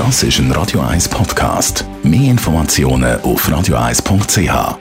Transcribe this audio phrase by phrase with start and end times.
[0.00, 1.84] Das ist ein Radio 1 Podcast.
[2.02, 4.78] Mehr Informationen auf radio1.ch.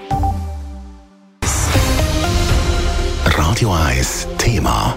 [3.26, 4.96] Radio 1 Thema.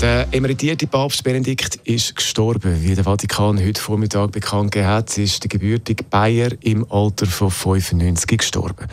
[0.00, 2.82] Der emeritierte Papst Benedikt ist gestorben.
[2.82, 7.50] Wie der Vatikan heute Vormittag bekannt gegeben hat, ist der gebürtige Bayer im Alter von
[7.50, 8.86] 95 gestorben.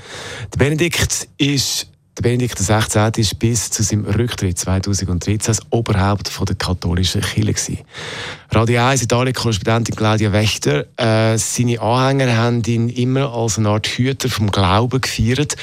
[0.53, 1.87] Der Benedikt ist
[2.17, 3.09] der Benedikt XVI.
[3.15, 7.77] ist bis zu seinem Rücktritt 2013 das Oberhaupt der katholischen Kirche.
[8.53, 10.85] Radio 1 Italien-Korrespondentin Claudia Wächter.
[10.97, 15.55] Äh, seine Anhänger haben ihn immer als eine Art Hüter vom Glauben gefeiert.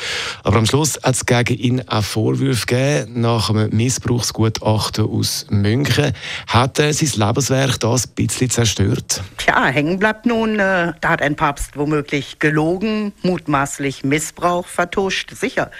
[0.42, 3.20] Aber am Schluss hat es gegen ihn auch Vorwürfe gegeben.
[3.20, 6.14] Nach einem Missbrauchsgutachten aus München
[6.46, 9.22] hat er sein Lebenswerk das ein bisschen zerstört.
[9.36, 15.36] Tja, hängen bleibt nun, äh, da hat ein Papst womöglich gelogen, mutmaßlich Missbrauch vertuscht.
[15.36, 15.70] Sicher,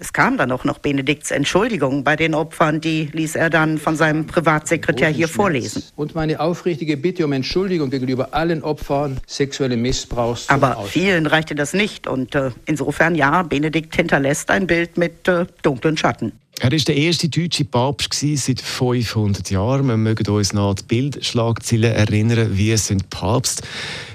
[0.00, 3.94] es kam dann auch noch Benedikts Entschuldigung bei den Opfern, die ließ er dann von
[3.94, 5.84] seinem Privatsekretär hier vorlesen.
[5.94, 10.48] Und meine aufrichtige Bitte um Entschuldigung gegenüber allen Opfern sexuellen Missbrauchs.
[10.48, 15.44] Aber vielen reichte das nicht und äh, insofern ja, Benedikt hinterlässt ein Bild mit äh,
[15.60, 16.32] dunklen Schatten.
[16.58, 19.88] Er war der erste deutsche Papst seit 500 Jahren.
[19.88, 23.62] Wir mögen uns noch an die Bildschlagzeilen erinnern, wie sind Papst.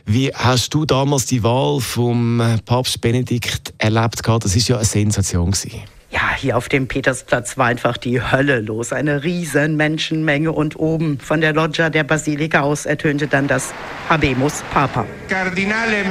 [0.07, 4.21] Wie hast du damals die Wahl vom Papst Benedikt erlebt?
[4.25, 5.51] Das ist ja eine Sensation.
[5.51, 6.00] Gewesen.
[6.21, 8.93] Ja, hier auf dem Petersplatz war einfach die Hölle los.
[8.93, 13.73] Eine riesen Menschenmenge und oben von der Loggia der Basilika aus ertönte dann das
[14.07, 15.07] Habemus Papa.
[15.27, 16.05] Kardinale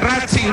[0.00, 0.52] Ratzinger.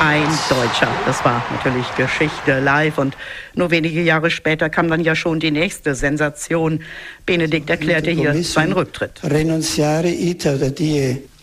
[0.00, 0.88] Ein Deutscher.
[1.06, 3.16] Das war natürlich Geschichte live und
[3.54, 6.82] nur wenige Jahre später kam dann ja schon die nächste Sensation.
[7.26, 9.20] Benedikt erklärte hier seinen Rücktritt.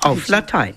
[0.02, 0.74] Auf Latein.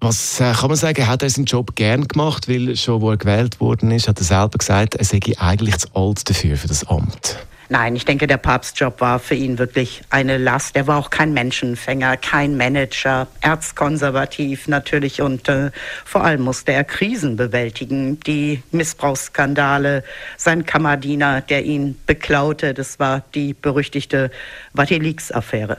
[0.00, 3.18] Was äh, kann man sagen, hat er seinen Job gern gemacht, weil schon, wo er
[3.18, 6.88] gewählt worden ist, hat er selber gesagt, er sei eigentlich zu alt dafür, für das
[6.88, 7.38] Amt.
[7.72, 10.74] Nein, ich denke, der Papstjob war für ihn wirklich eine Last.
[10.74, 15.70] Er war auch kein Menschenfänger, kein Manager, erzkonservativ natürlich und äh,
[16.04, 18.18] vor allem musste er Krisen bewältigen.
[18.20, 20.02] Die Missbrauchsskandale,
[20.36, 24.32] sein Kammerdiener, der ihn beklaute, das war die berüchtigte
[24.72, 25.76] Vatilix-Affäre.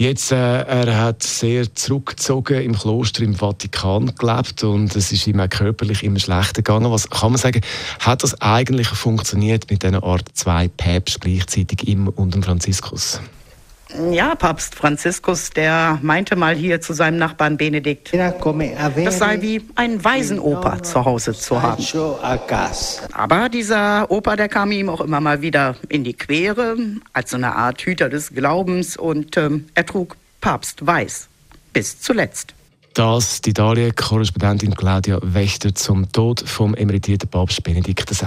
[0.00, 5.40] Jetzt, äh, er hat sehr zurückgezogen im Kloster im Vatikan gelebt und es ist ihm
[5.40, 6.92] auch körperlich immer schlechter gegangen.
[6.92, 7.62] Was kann man sagen,
[7.98, 13.20] hat das eigentlich funktioniert mit dieser Art zwei Päpste gleichzeitig ihm und dem Franziskus?
[14.12, 20.04] Ja, Papst Franziskus, der meinte mal hier zu seinem Nachbarn Benedikt, das sei wie ein
[20.04, 21.82] Waisenoper zu Hause zu haben.
[23.12, 26.76] Aber dieser Opa, der kam ihm auch immer mal wieder in die Quere,
[27.12, 31.28] als so eine Art Hüter des Glaubens und ähm, er trug Papst weiß.
[31.72, 32.54] Bis zuletzt.
[32.94, 38.26] Das die Italien-Korrespondentin Claudia Wächter zum Tod vom emeritierten Papst Benedikt XVI.